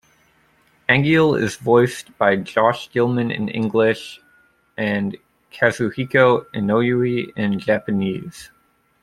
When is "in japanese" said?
7.37-8.49